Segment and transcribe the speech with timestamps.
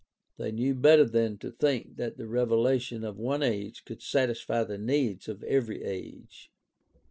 [0.37, 4.79] They knew better than to think that the revelation of one age could satisfy the
[4.79, 6.49] needs of every age.